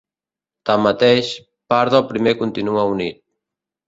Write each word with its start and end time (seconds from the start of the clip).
Tanmateix, 0.69 1.29
part 1.73 1.95
del 1.97 2.05
primer 2.13 2.33
continua 2.39 2.87
unit. 2.95 3.21